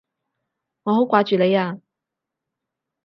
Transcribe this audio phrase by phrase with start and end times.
[0.81, 1.79] 我好掛住你啊！